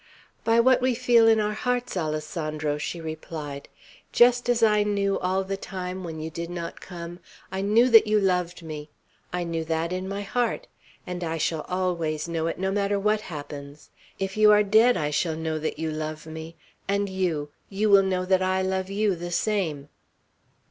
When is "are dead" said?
14.51-14.97